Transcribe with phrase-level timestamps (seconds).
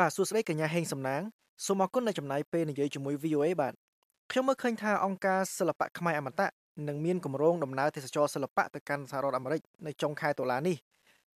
[0.00, 1.22] បាទសួស្តីកញ្ញាហេងសំណាង
[1.66, 3.74] សូមអរគុណដែលចំណាយពេលនិយាយជាមួយ VOA បាទ
[4.30, 6.48] ខ្ញុំមើលឃើញថាអង្គការសិល្បៈខ្មែរអមតៈ
[6.88, 10.76] នឹងមានគម្រោងដំណើរទេសចរសិល្បៈទៅកាន់សហរដ្ឋអាមេរិកនៅចុងខែតុលានេះ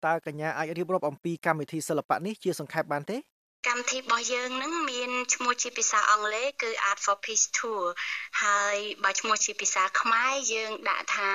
[0.06, 3.16] តើកញ្ញាអាចរៀបរាប់អំពីកម្មវិធីសិល្បៈនេះជាសង្ខេបបានទេ
[3.66, 7.82] កម្មវិធីរបស់យើងនឹងមានឈ្មោះជាភាសាអង់គ្លេសគឺ Art for Peace Tour
[8.42, 11.30] ហើយបើឈ្មោះជាភាសាខ្មែរយើងដាក់ថា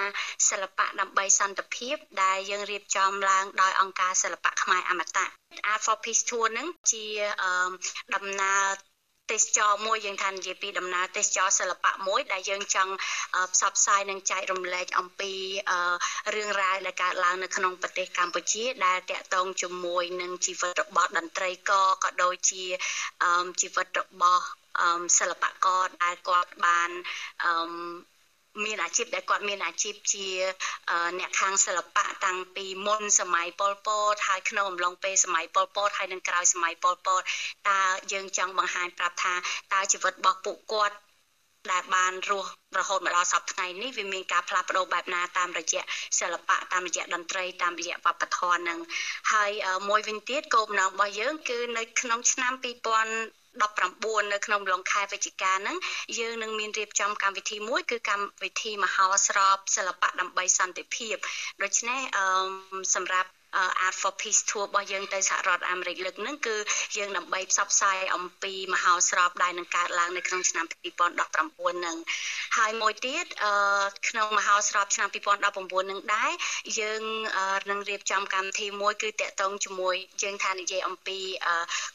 [0.50, 5.25] សិល្បៈដើម្បីសន្តិភាពដែលយើងរៀបចំឡើងដោយអង្គការសិល្បៈខ្មែរអមតៈ
[5.71, 7.06] Art for Peace Tour នឹងជា
[8.16, 8.93] ដំណើរ
[9.33, 12.91] ទេសចរមួយយើងថានិយាយពីដំណើរទេសចរសិល្បៈមួយដែលយើងចង់
[13.54, 15.32] ផ្សព្វផ្សាយនិងចែករំលែកអំពី
[16.36, 22.64] រឿងរ៉ាវដែលកើតឡើងនៅក្នុងប្រទេសកម្ពុជាដែលតាក់ទងជាមួយនឹងជីវិតរបស់តន្ត្រីករក៏ដូចជា
[23.61, 24.46] ជីវិតរបស់
[25.19, 26.89] សិល្បករដែលគាត់បាន
[27.43, 28.13] មា
[28.74, 30.28] នអាជីពដែលគាត់មានអាជីពជា
[31.20, 37.22] អ្នកខាងសិល្បៈតាំងពីមុនសម័យប៉ុលពតហើយក្នុងអំឡុងពេលសម័យប៉ុលពតហើយនឹងក្រោយសម័យប៉ុលពត
[37.70, 37.80] តើ
[38.11, 39.34] យើងចង់បង្ហាញប្រាប់ថា
[39.73, 40.95] តើជីវិតរបស់ពួកគាត់
[41.72, 45.83] ដែលបានរស់រហូតមកដល់សប្តាហ៍ថ្ងៃនេះវាមានការផ្លាស់ប្ដូរបែបណាតាមរយៈ
[46.20, 48.80] សិល្បៈតាមរយៈតន្ត្រីតាមរយៈវប្បធម៌នឹង
[49.33, 49.52] ហើយ
[49.89, 55.77] មួយវិញទៀតគោលបំណងរបស់យើងគឺនៅក្នុងឆ្នាំ2000 19នៅក្នុងឡុងខែវិច្ឆិកាហ្នឹង
[56.19, 61.15] យើងនឹងមានរៀបចំកម្មវិធីមួយគឺកម្មវិធីមហោស្រពសិល្បៈដើម្បីសន្តិភាព
[61.63, 62.25] ដូច្នេះអឺ
[62.95, 63.29] សម្រាប់
[63.85, 66.55] Art for Peace Tour របស់យើងទៅសហរដ្ឋអាមេរិកលើកហ្នឹងគឺ
[66.97, 71.97] យើងដើម្បីផ្សព្វផ្សាយអំពីមហោស្រពដែលនឹងកើតឡើងនៅក្នុងឆ្នាំ2019ហ្នឹង
[72.57, 73.25] ហើយមួយទៀត
[74.09, 76.31] ក្នុងមហោស្រពឆ្នាំ2019ហ្នឹងដែរ
[76.79, 77.01] យើង
[77.69, 81.19] នឹងរៀបចំកម្មវិធីមួយគឺតកតងជាមួយយើងថានិយាយអំពី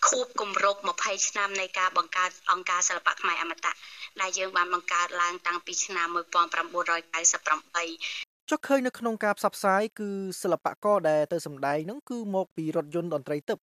[0.09, 3.73] ខួបគម្រប់20ឆ្នាំនៃការបង្កើតអង្គការសិល្បៈខ្មែរអមតៈ
[4.21, 10.09] ដែលយើងបានបង្កើតឡើងតាំងពីឆ្នាំ1998 ចុះឃើញនៅក្នុងការផ្សព្វផ្សាយគឺ
[10.43, 13.59] សិល្បករដែលទៅសម្ដែងហ្នឹងគឺមកពីរថយន្តតន្ត្រីទឹក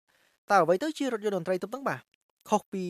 [0.51, 2.01] តើអ្វីទៅជារថយន្តតន្ត្រីទឹកហ្នឹងបាទ
[2.49, 2.83] ខុសពី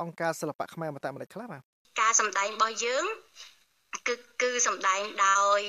[0.00, 1.62] អង្គការសិល្បៈខ្មែរអមតៈម្ដេចខ្លះបាទ
[2.00, 3.04] ការសម្ដែងរបស់យើង
[4.08, 5.60] គឺគឺសម្ដែងដោយ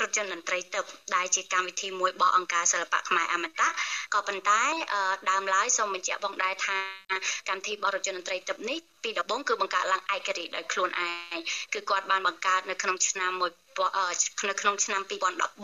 [0.00, 0.84] រថយន្តតន្ត្រីទឹក
[1.16, 3.68] ដែលជាកម្មវិធីមួយរបស់អង្គការសិល្បៈខ្មែរអមតៈ
[4.14, 4.62] ក៏ប៉ុន្តែ
[5.30, 6.78] ដើមឡើយសូមបញ្ជាក់បងដែរថា
[7.48, 11.38] កម្មវិធីបរិជនតន្ត្រីទឹកនេះពីដំបូងគឺបង្កើតឡើងឯករាជ្យដោយខ្លួនឯង
[11.74, 13.42] គឺគាត់បានបង្កើតនៅក្នុងឆ្នាំ1
[14.48, 15.02] នៅក្នុងឆ្នាំ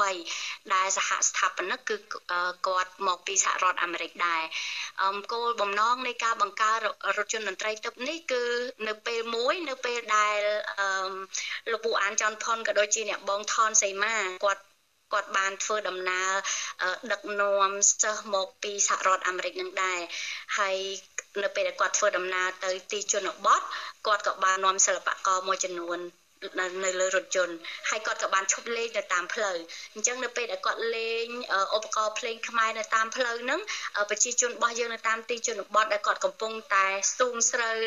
[0.06, 1.96] 2013ដែលសហស្ថាបនិកគឺ
[2.66, 4.42] គាត់មកពីសហរដ្ឋអាមេរិកដែរ
[5.32, 6.78] គោលបំណងនៃការបង្កើត
[7.18, 8.42] រថយន្តតន្ត្រីទឹកនេះគឺ
[8.88, 10.38] នៅពេលមួយនៅពេលដែល
[11.72, 14.62] លោកពូអានច័ន្ទផុនក៏ដូចជាអ្នកបងថនសីមាគាត់
[15.12, 16.30] គាត់បានធ្វើដំណើរ
[17.12, 17.70] ដឹកនាំ
[18.02, 20.00] សិស្សមកពីសហរដ្ឋអាមេរិកនឹងដែរ
[20.58, 20.76] ហើយ
[21.44, 23.60] នៅពេលដែលគាត់ធ្វើដំណើរទៅទីជនបទ
[24.06, 26.00] គាត់ក៏បាននាំសិល្បករមួយចំនួន
[26.84, 27.56] នៅលើរថយន្ត
[27.90, 29.56] ហើយគាត់ក៏បានឈប់លេងនៅតាមផ្លូវ
[29.94, 31.26] អញ្ចឹងនៅពេលដែលគាត់លេង
[31.76, 33.60] ឧបករណ៍ភ្លេងខ្មែរនៅតាមផ្លូវហ្នឹង
[34.10, 37.78] ប្រជាជនរបស់យើងនៅតាមទីជនបទដែលគាត់កំពុងតែស្ទូងស្រូវ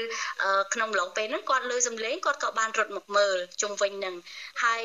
[0.74, 4.16] ក្នុងឡងពេលហ្នឹងគាត់លើសំឡេងគាត់ក៏បានរត់មកមើលជុំវិញហ្នឹង
[4.64, 4.84] ហើយ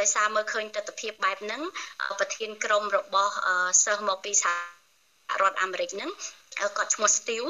[0.00, 1.62] ដោយសារមើលឃើញទស្សនវិជ្ជាបែបហ្នឹង
[2.18, 3.32] ប្រធានក្រុមរបស់
[3.84, 6.10] សិស្សមកពីសហរដ្ឋអាមេរិកហ្នឹង
[6.76, 7.48] គាត់ឈ្មោះ Steve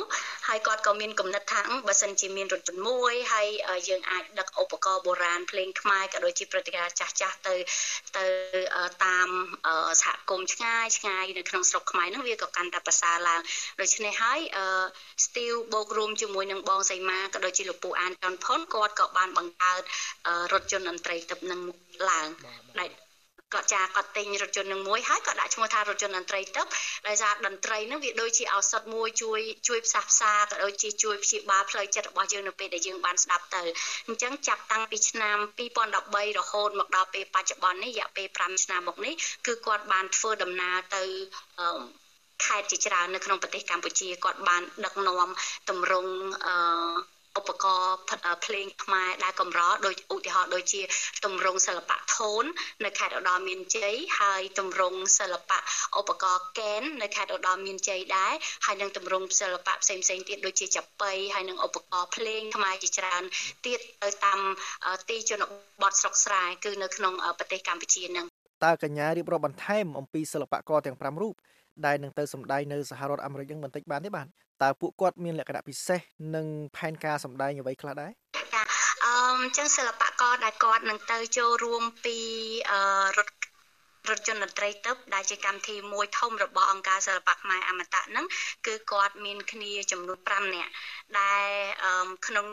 [0.49, 3.47] ហើយគាត់ក៏មានគំនិតថាបើសិនជាមានរថយន្តមួយហើយ
[3.89, 7.55] យើងអាចដឹកឧបករណ៍បុរាណភ្លេងខ្មែរក៏ដូចជាព្រឹត្តិការណ៍ចាស់ចាស់ទៅ
[8.17, 8.27] ទៅ
[9.05, 9.29] តាម
[10.03, 13.41] សហគមន៍ឆ្ងាយឆ្ងាយនៅក្នុងស្រុកខ្មែរហ្នឹងវាក៏កាន់តែប្រសើរឡើង
[13.81, 14.41] ដូច្នេះហើយ
[15.25, 19.83] Steve បូករួមជាមួយនឹងបងសីមាក៏ដូចជាលោកពូអានចន់ផុនគាត់ក៏បានបង្កើត
[20.53, 21.61] រថយន្តតន្ត្រីទឹកនឹង
[22.11, 22.29] ឡើង
[22.79, 22.89] ដែល
[23.55, 26.67] គាត់ចាគាត់ទិញរថយន្តនឹងមួយហើយគាត់ដាក់ឈ្មោះថារថយន្តតន្ត្រីទឹក
[27.09, 33.63] ដោយសារតន្ត្រីនឹងវាដូចជាឱសថមួយជួយជួយផ្សះផ្សាក៏ដូចជាជួយព្យាបាលផ្លូវចិត្តរបស់យើងនៅពេលដែលយើងបានស្ដាប់ទៅ
[34.07, 35.37] អញ្ចឹងចាប់តាំងពីឆ្នាំ
[35.89, 39.15] 2013រហូតមកដល់ពេលបច្ចុប្បន្ននេះរយៈពេល5ឆ្នាំមកនេះ
[39.47, 41.03] គឺគាត់បានធ្វើដំណើរទៅ
[42.45, 45.29] ខេត្តជាច្រើននៅក្នុងប្រទេសកម្ពុជាគាត់បានដឹកនាំ
[45.71, 46.13] តម្រង់
[46.47, 46.55] អឺ
[47.39, 47.95] ឧបករណ៍
[48.45, 50.83] ភ្លេងខ្មែរដែលកម្រដោយឧទាហរណ៍ដូចជា
[51.25, 52.45] ទម្រង់សិល្បៈថូន
[52.84, 55.59] នៅខេត្តឧត្តរមានជ័យហើយទម្រង់សិល្បៈ
[56.00, 58.33] ឧបករណ៍កែននៅខេត្តឧត្តរមានជ័យដែរ
[58.67, 63.23] ហើយនឹងទម្រង់សិល្បៈផ្សេងផ្សេងទៀតដូចជាចាប៉ីហើយនឹងឧបករណ៍ភ្លេងខ្មែរជាច្រើន
[63.67, 64.41] ទៀតទៅតាម
[65.09, 65.43] ទីជន
[65.82, 68.26] បទស្រុកស្រែគឺនៅក្នុងប្រទេសកម្ពុជានឹង
[68.64, 71.35] តើកញ្ញារៀបរាប់បន្ថែមអំពីសិល្បករទាំង5រូប
[71.87, 74.26] ដែលនឹងទៅសម្ដែងនៅសហរដ្ឋអាមេរិកនឹងបន្តិចបានទេបាទ
[74.62, 76.00] តើពួកគាត់មានលក្ខណៈពិសេស
[76.35, 78.12] និងផែនការសម្ដែងអ្វីខ្លះដែរ
[79.05, 82.19] អឺចឹងសិល្បករដែលគាត់នឹងទៅចូលរួមពី
[82.71, 82.81] អឺ
[83.19, 83.29] រថ
[84.11, 88.26] រថយន្តតន្ត្រីទឹក ដែលជាកម្មវិធីមួយធំរបស់អង្គការសិល្បៈខ្មែរអមតៈហ្នឹង
[88.67, 90.71] គឺគាត់មានគ្នាចំនួន5នាក់
[91.19, 91.47] ដែល
[92.26, 92.47] ក្នុង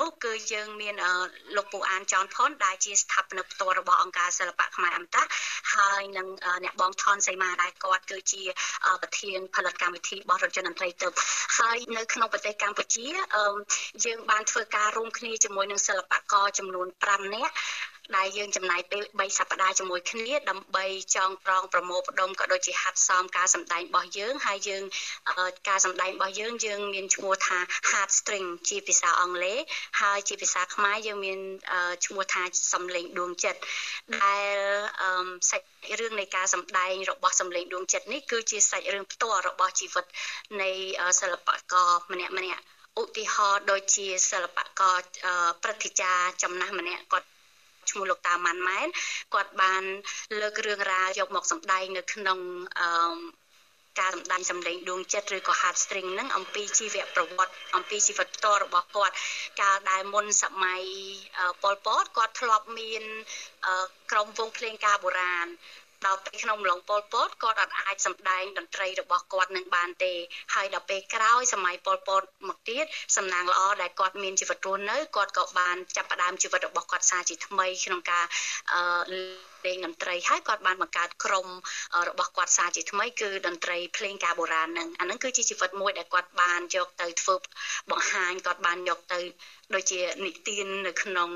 [0.00, 0.94] នោះគឺយើងមាន
[1.56, 5.24] លោកពូអានចនផុនដែលជាស្ថាបនិកផ្ទាល់របស់អង្គការសិល្បៈខ្មែរអមតៈ
[5.74, 6.26] ហើយនឹង
[6.64, 8.42] អ្នកបងថនសីមាដែលគាត់គឺជា
[9.02, 11.12] ប្រធានផលិតកម្មវិធីរបស់រថយន្តតន្ត្រីទឹក
[11.58, 13.06] ហើយនៅក្នុងប្រទេសកម្ពុជា
[14.04, 17.52] យើងបានធ្វើការរួមគ្នាជាមួយនឹងសិល្បករចំនួន5នាក់
[18.16, 20.86] ដែលយើងចំណាយពេល3សប្តាហ៍ជាមួយគ្នាដើម្បី
[21.16, 24.82] ចងក្រងប្រមូលផ្ដុំក៏ដូចជាហាត់សមការសម្ដែងរបស់យើងហើយយើង
[25.68, 27.58] ការសម្ដែងរបស់យើងយើងមានឈ្មោះថា
[27.90, 29.58] hard string ជាភាសាអង់គ្លេស
[30.00, 31.38] ហើយជាភាសាខ្មែរយើងមាន
[32.06, 32.42] ឈ្មោះថា
[32.72, 33.60] សំឡេងដួងចិត្ត
[34.22, 34.48] ដែល
[35.50, 35.66] សាច់
[36.00, 40.04] រឿងនៃការសម្ដែងរបស់សំឡេងដួងចិត្តនេះគឺជាសាច់រឿងផ្ទាល់របស់ជីវិត
[40.62, 40.70] នៃ
[41.20, 42.62] សិល្បករម្នាក់ម្នាក់
[43.02, 44.96] ឧទាហរណ៍ដូចជាសិល្បករ
[45.62, 47.33] ព្រឹទ្ធាចារ្យចំណាស់ម្នាក់គាត់
[47.90, 48.88] ឈ្មោះលោកតាម៉ាន់ម៉ែន
[49.34, 49.82] គាត់បាន
[50.40, 52.38] លើករឿងរ៉ាវយកមកសម្ដែងនៅក្នុង
[52.78, 52.88] អឺ
[54.00, 59.14] ការសម្ដែងសម្លេងដួងចិត្តឬក៏ heart string ហ្នឹងអំពីជីវប្រវត្តិអំពីជីវិតផ្ទាល់របស់គាត់
[59.60, 60.82] កាលដែលមុនសម័យ
[61.62, 63.04] ប៉ុលពតគាត់ធ្លាប់មាន
[64.10, 65.46] ក្រុមវងភ្លេងការបុរាណ
[66.06, 70.12] ដល់ពេលក្នុងម្លងប៉ុលពតគាត់អត់អាចសម្ដែងតន្ត្រីរបស់គាត់នឹងបានទេ
[70.54, 72.84] ហើយដល់ពេលក្រោយសម័យប៉ុលពតមកទៀត
[73.16, 78.24] សំណាងល្អដែលគាត់មានជីវិតរស់នៅគាត់ក៏បានចាប់ផ្ដើមជីវិតរបស់គាត់សារជាថ្មីក្នុងការ
[78.72, 81.46] អឺ លេងតន្ត្រីហើយគាត់បានបង្កើតក្រុម
[82.08, 87.34] របស់គាត់សារជាថ្មីគឺតន្ត្រីភ្លេងការបុរាណហ្នឹងអាហ្នឹងគឺជាជីវិតមួយដែលគាត់បានយកទៅធ្វើ
[87.90, 89.20] បង្ហាញគាត់បានយកទៅ
[89.74, 91.30] ដូចជានិទាននៅក្នុង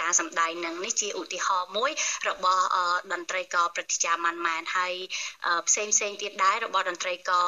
[0.00, 1.90] ការសម្ដែងនឹងនេះជាឧទាហរណ៍មួយ
[2.28, 2.64] របស់
[3.12, 4.94] តន្ត្រីករព្រឹទ្ធាចារ្យម៉ាន់ម៉ែនហើយ
[5.68, 7.46] ផ្សេងផ្សេងទៀតដែររបស់តន្ត្រីករ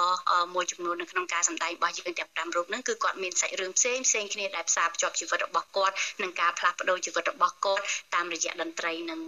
[0.55, 7.83] មួយចំនួននៅក្នុងការសម្ដែងរបស់យើងទាំង5រូបហ្នឹងគឺគាត់មានសាច់រឿងផ្សេងផ្សេងគ្នាដែលផ្សារភ្ជាប់ជីវិតរបស់គាត់និងការផ្លាស់ប្ដូរជីវិតរបស់គាត់
[8.15, 9.21] តាមរយៈតន្ត្រីនឹង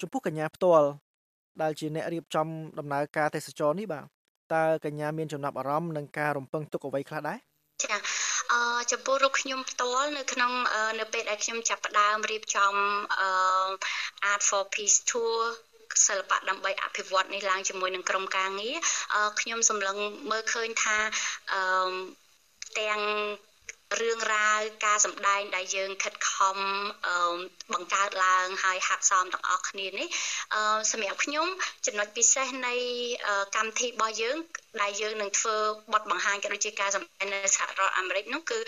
[0.00, 0.88] ចំពោះកញ្ញាផ្ទាល់
[1.62, 2.46] ដែលជាអ្នករៀបចំ
[2.78, 4.04] ដំណើរការទេសចរនេះបាទ
[4.54, 7.38] តើកញ្ញាមានចំណាប់អារម្មណ៍នឹងការរំពឹងទុកអ្វីខ្លះដែរ
[7.84, 7.96] ចា
[8.52, 8.60] អឺ
[8.92, 10.52] ចំពោះរូបខ្ញុំផ្ទាល់នៅក្នុង
[11.00, 12.74] នៅពេលដែលខ្ញុំចាប់ផ្ដើមរៀបចំ
[13.20, 13.28] អឺ
[14.30, 15.38] Art for Peace Tour
[16.06, 18.76] សិល្បៈដើម្បីអភិវឌ្ឍនេះឡើងជាមួយនឹងក្រុមការងារ
[19.40, 19.96] ខ្ញុំសម្លឹង
[20.30, 20.96] មើលឃើញថា
[21.52, 21.60] អឺ
[22.80, 23.00] ទាំង
[24.00, 26.56] រឿងរ៉ាវការសម្ដែងដែលយើងខិតខំ
[27.72, 30.08] បង្កើតឡើងហើយហាត់សមទាំងអស់គ្នានេះ
[30.92, 31.46] សម្រាប់ខ្ញុំ
[31.86, 32.74] ចំណុចពិសេសនៃ
[33.56, 34.36] កម្មវិធីរបស់យើង
[34.82, 35.56] ដែលយើងនឹងធ្វើ
[35.92, 38.58] បទបង្ហាញក៏ដូចជាការសម្ដែងនៅសហរដ្ឋអាមេរិកនោះគឺ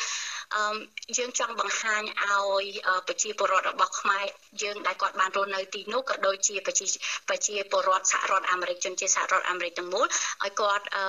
[0.55, 0.77] អឺ
[1.19, 2.67] យើងចង់បង្ហាញឲ្យ
[3.07, 4.25] ប្រជាពលរដ្ឋរបស់ខ្មែរ
[4.63, 6.87] យើងដែលគាត់បានរស់នៅទីនោះក៏ដូចជាប្រជា
[7.29, 10.07] ប្រជាពលរដ្ឋសហរដ្ឋអាមេរិកជនជាតិសហរដ្ឋអាមេរិកទាំងមូល
[10.45, 11.05] ឲ្យគាត់អឺ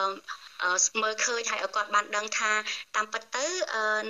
[1.01, 2.51] មើលឃើញហើយឲ្យគាត់បានដឹងថា
[2.95, 3.45] តាមពិតទៅ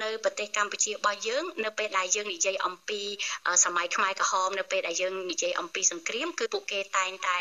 [0.04, 3.02] នៅប្រទេសកម្ពុជារបស់យើងនៅពេលដែលយើងនិយាយអំពី
[3.66, 7.38] សម័យខ្មែរក្រហមនៅពេលដែលយើងនិយាយអំពីសង្គ្រាមគឺពួកគេតែងតែ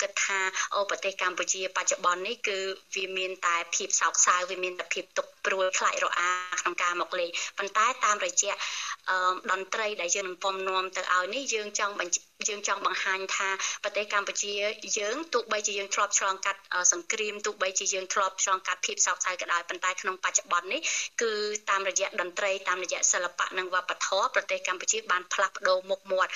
[0.00, 0.38] គិតថា
[0.74, 2.58] អូប្រទេសកម្ពុជាបច្ចុប្បន្ននេះគឺ
[2.96, 6.30] វាមានតែភាពសោកសៅវាមានតែភាពទុក្ខព្រួយខ្លាចរអា
[6.60, 8.52] ក្នុងការមកលេងប៉ុន្តែតាមរយៈ
[9.50, 11.94] តន្ត្រីដែលយើងនឹងពំនាំទៅឲ្យនេះយើងចង់
[12.48, 13.48] យើងចង់បង្ហាញថា
[13.84, 14.52] ប្រទេសកម្ពុជា
[14.98, 16.60] យើងទោះបីជាយើងធ្លាប់ឆ្លងកាត់
[16.92, 20.80] សង្គ្រាមទោះបីជាយើងធ្លាប់ឆ្លងកាត់ភាពសោកសៅក៏ដោយប៉ុន្តែក្នុងបច្ចុប្បន្ននេះ
[21.22, 21.32] គឺ
[21.70, 26.32] តាមរយៈតន្ត្រីតាមរយៈសិល្បៈនិងវប្បធម៌ប្រទេសកម្ពុជាបានផ្លាស់ប្ដូរមុខមាត់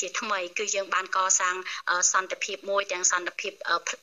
[0.00, 1.56] ជាថ្មីគឺយើងបានកសាង
[2.12, 3.52] សន្តិភាពមួយទាំងសន្តិភាព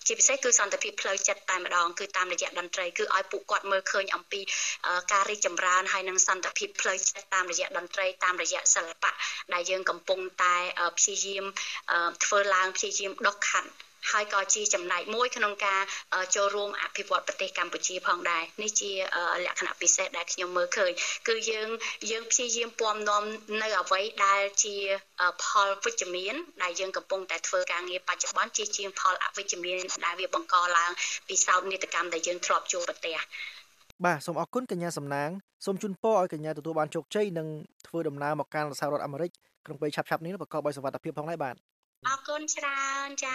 [0.08, 4.42] ជាពិសេសគឺសន្តិភាពផ្លូវចិត្តតែម្ដងគឺតាមរយៈតន្ត្រីគឺឲ្យពួកគាត់មើលឃើញអំពី
[5.12, 9.12] ការរីកចម្រើនហើយនិងសន្តិភាពផ្លូវចិត្តតាមរយៈតន្ត្រីតាមរយៈសិល្បៈ
[9.54, 10.56] ដែលយើងកំពុងតែ
[10.98, 11.45] ព្យាយាម
[12.26, 13.70] ធ្វើឡើងព្យាយាមដុសខាត់
[14.12, 15.82] ហើយក៏ជាចំណែកមួយក្នុងការ
[16.36, 18.92] ចូលរួមអភិវឌ្ឍប្រទេសកម្ពុជាផងដែរនេះជា
[19.46, 20.92] លក្ខណៈពិសេសដែលខ្ញុំមើលឃើញ
[21.28, 21.70] គឺយើង
[22.12, 23.24] យើងព្យាយាមពំនាំ
[23.62, 24.76] នៅអ្វីដែលជា
[25.44, 30.92] ផលវិជ្ជមាន ដែលយើងកំពុងតែធ្វើការងារបច្ចុប្បន្នជាជាងផលអវិជ្ជមានដែលវាបង្កឡើង
[31.28, 33.18] ពីសោកនាដកម្មដែលយើងធ្លាប់ជួបប្រទះ
[34.06, 35.30] បាទសូមអរគុណកញ្ញាសំណាង
[35.66, 37.48] សូមជូនពរឲ្យកញ្ញាទទួលបានជោគជ័យនិង
[37.88, 39.32] ធ្វើដំណើរមកកាន់សហរដ្ឋអាមេរិក
[39.66, 41.56] ក្នុងពេលឆាប់ៗនេះប្រកបដោយសុវត្ថិភាពផងដែរបាទ
[42.08, 43.34] អរគុណច្រើនចា